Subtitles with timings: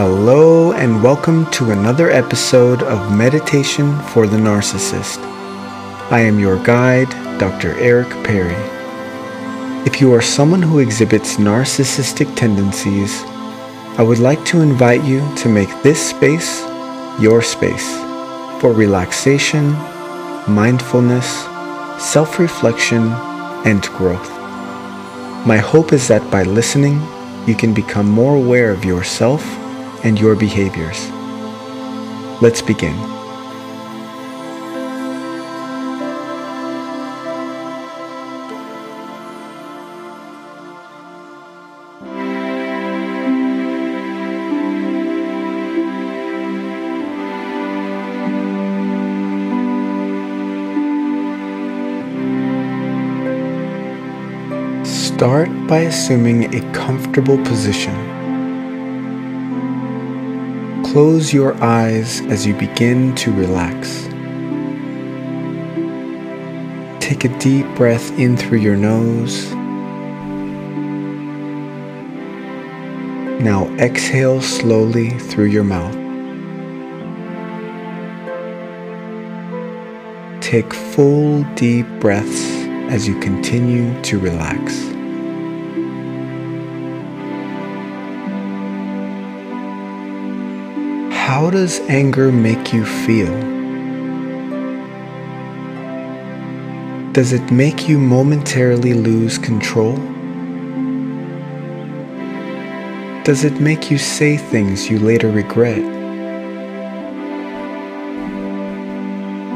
[0.00, 5.18] Hello, and welcome to another episode of Meditation for the Narcissist.
[6.12, 7.10] I am your guide,
[7.40, 7.76] Dr.
[7.80, 8.54] Eric Perry.
[9.84, 13.24] If you are someone who exhibits narcissistic tendencies,
[13.98, 16.62] I would like to invite you to make this space
[17.18, 17.96] your space
[18.60, 19.72] for relaxation,
[20.46, 21.26] mindfulness,
[21.98, 23.08] self reflection,
[23.66, 24.30] and growth.
[25.44, 27.02] My hope is that by listening,
[27.48, 29.42] you can become more aware of yourself
[30.04, 31.10] and your behaviors.
[32.40, 32.96] Let's begin.
[55.18, 58.07] Start by assuming a comfortable position.
[60.98, 64.06] Close your eyes as you begin to relax.
[67.00, 69.52] Take a deep breath in through your nose.
[73.40, 75.94] Now exhale slowly through your mouth.
[80.42, 82.42] Take full deep breaths
[82.90, 84.97] as you continue to relax.
[91.38, 93.32] How does anger make you feel?
[97.12, 99.94] Does it make you momentarily lose control?
[103.22, 105.78] Does it make you say things you later regret?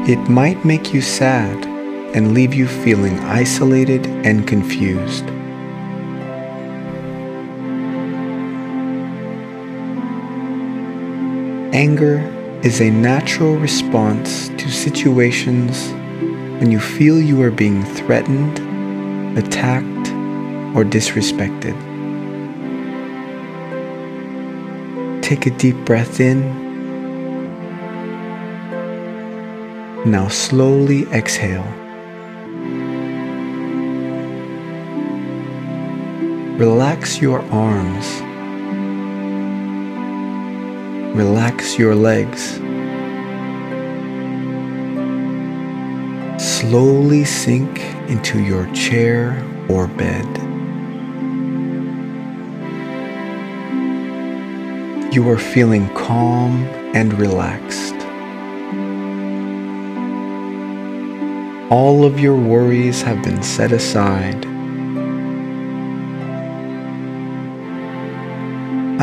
[0.07, 1.65] It might make you sad
[2.15, 5.32] and leave you feeling isolated and confused.
[11.73, 12.19] Anger
[12.61, 15.89] is a natural response to situations
[16.59, 18.59] when you feel you are being threatened,
[19.39, 20.09] attacked,
[20.77, 21.73] or disrespected.
[25.23, 26.41] Take a deep breath in.
[30.05, 31.65] Now slowly exhale.
[36.59, 38.21] Relax your arms.
[41.13, 42.55] Relax your legs.
[46.43, 47.79] Slowly sink
[48.09, 50.25] into your chair or bed.
[55.13, 56.63] You are feeling calm
[56.95, 57.93] and relaxed.
[61.71, 64.52] All of your worries have been set aside.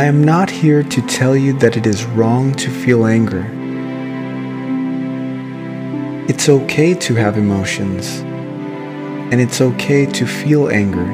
[0.00, 3.44] I am not here to tell you that it is wrong to feel anger.
[6.26, 8.20] It's okay to have emotions,
[9.30, 11.04] and it's okay to feel anger.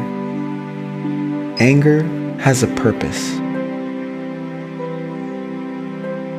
[1.58, 2.04] Anger
[2.38, 3.32] has a purpose.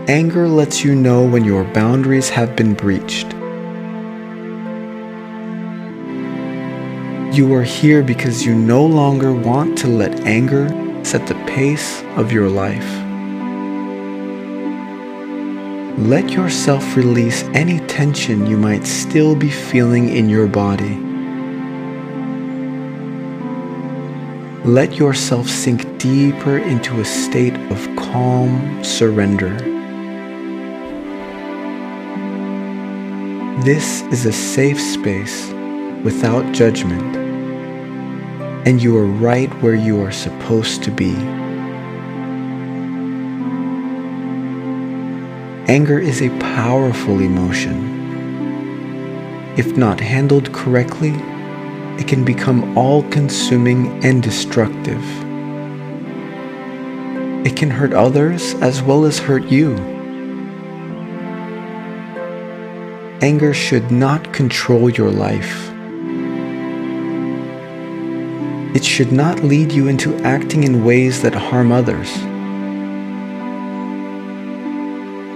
[0.09, 3.27] Anger lets you know when your boundaries have been breached.
[7.35, 12.33] You are here because you no longer want to let anger set the pace of
[12.33, 12.91] your life.
[15.97, 20.97] Let yourself release any tension you might still be feeling in your body.
[24.65, 29.55] Let yourself sink deeper into a state of calm surrender.
[33.63, 35.53] This is a safe space
[36.03, 37.26] without judgment,
[38.65, 41.15] and you are right where you are supposed to be.
[45.69, 47.95] Anger is a powerful emotion.
[49.57, 51.13] If not handled correctly,
[51.99, 55.03] it can become all consuming and destructive.
[57.45, 59.75] It can hurt others as well as hurt you.
[63.21, 65.73] Anger should not control your life.
[68.77, 72.11] It should not lead you into acting in ways that harm others.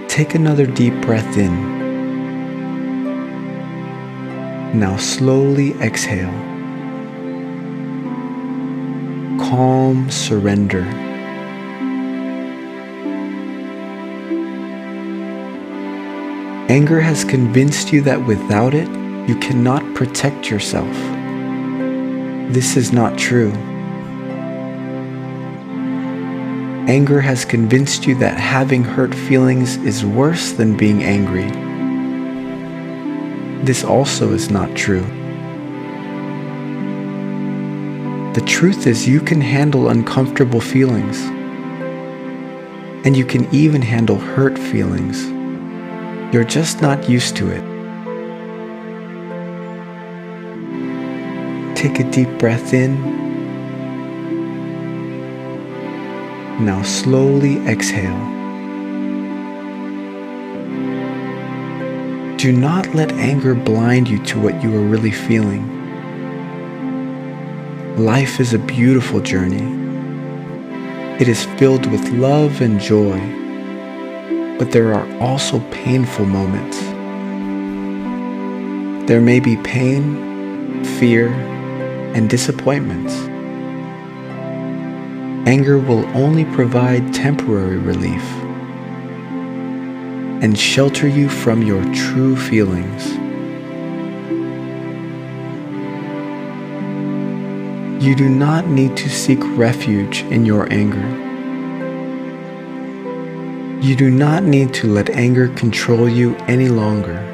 [0.08, 1.52] Take another deep breath in.
[4.78, 6.30] Now slowly exhale.
[9.40, 10.84] Calm surrender.
[16.70, 18.88] Anger has convinced you that without it,
[19.28, 21.21] you cannot protect yourself.
[22.50, 23.52] This is not true.
[26.92, 31.50] anger has convinced you that having hurt feelings is worse than being angry.
[33.64, 35.04] This also is not true.
[38.34, 41.18] The truth is, you can handle uncomfortable feelings,
[43.06, 45.30] and you can even handle hurt feelings.
[46.34, 47.71] You're just not used to it.
[51.82, 52.94] Take a deep breath in.
[56.64, 58.16] Now slowly exhale.
[62.36, 65.66] Do not let anger blind you to what you are really feeling.
[67.96, 69.66] Life is a beautiful journey.
[71.20, 73.18] It is filled with love and joy
[74.62, 76.78] but there are also painful moments.
[79.08, 81.30] There may be pain, fear,
[82.14, 83.14] and disappointments.
[85.48, 88.22] Anger will only provide temporary relief
[90.42, 93.14] and shelter you from your true feelings.
[98.04, 101.08] You do not need to seek refuge in your anger.
[103.80, 107.31] You do not need to let anger control you any longer.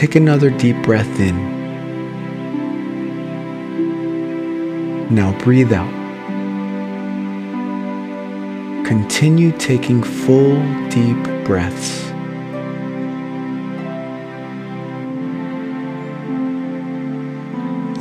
[0.00, 1.36] Take another deep breath in.
[5.14, 5.92] Now breathe out.
[8.86, 10.56] Continue taking full,
[10.88, 12.06] deep breaths.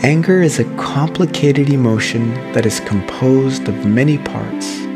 [0.02, 4.89] Anger is a complicated emotion that is composed of many parts.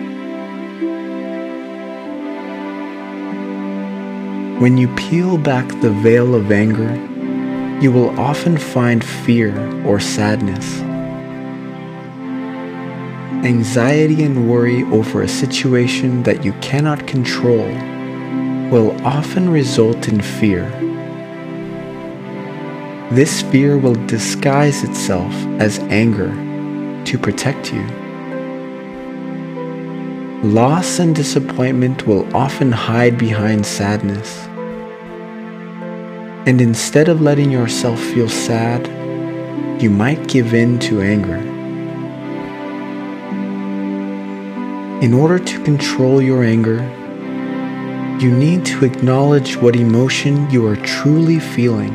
[4.64, 6.94] When you peel back the veil of anger,
[7.82, 9.52] you will often find fear
[9.86, 10.80] or sadness.
[13.46, 17.68] Anxiety and worry over a situation that you cannot control
[18.72, 20.64] will often result in fear.
[23.12, 26.30] This fear will disguise itself as anger
[27.04, 27.86] to protect you.
[30.42, 34.48] Loss and disappointment will often hide behind sadness.
[36.46, 38.86] And instead of letting yourself feel sad,
[39.82, 41.38] you might give in to anger.
[45.02, 46.80] In order to control your anger,
[48.20, 51.94] you need to acknowledge what emotion you are truly feeling.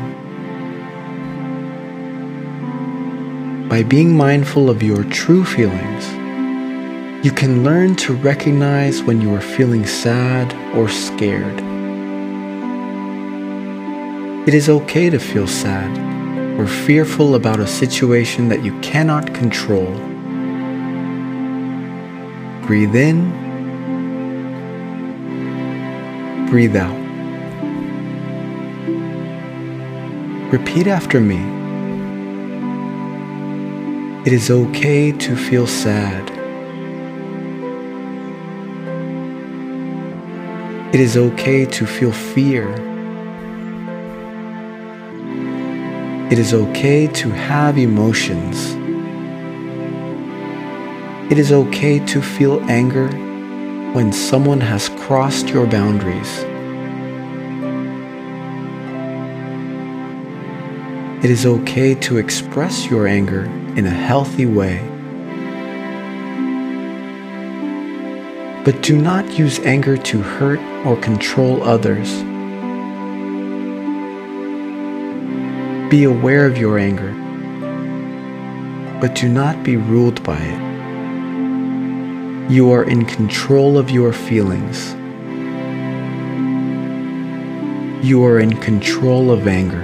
[3.69, 6.07] By being mindful of your true feelings,
[7.23, 11.78] you can learn to recognize when you are feeling sad or scared.
[14.49, 15.95] It is okay to feel sad
[16.59, 19.85] or fearful about a situation that you cannot control.
[22.65, 23.29] Breathe in,
[26.49, 26.97] breathe out.
[30.51, 31.37] Repeat after me.
[34.25, 36.27] It is okay to feel sad.
[40.91, 42.98] It is okay to feel fear
[46.29, 48.75] It is okay to have emotions.
[51.31, 53.07] It is okay to feel anger
[53.93, 56.37] when someone has crossed your boundaries.
[61.23, 64.77] It is okay to express your anger in a healthy way.
[68.63, 72.28] But do not use anger to hurt or control others.
[75.89, 77.11] Be aware of your anger,
[79.01, 82.51] but do not be ruled by it.
[82.51, 84.93] You are in control of your feelings.
[88.05, 89.83] You are in control of anger.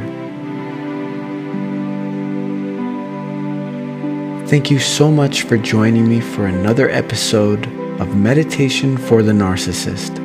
[4.47, 7.65] Thank you so much for joining me for another episode
[7.99, 10.19] of Meditation for the Narcissist.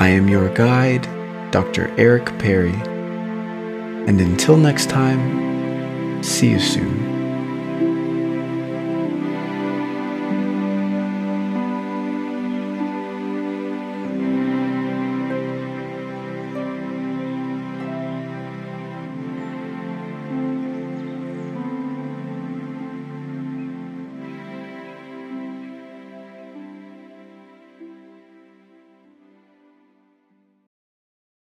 [0.00, 1.06] I am your guide,
[1.52, 1.94] Dr.
[1.96, 2.74] Eric Perry
[4.06, 7.01] and until next time, see you soon.